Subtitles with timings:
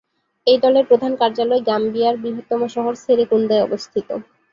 [0.47, 4.07] এই দলের প্রধান কার্যালয় গাম্বিয়ার বৃহত্তম শহর সেরেকুন্দায় অবস্থিত।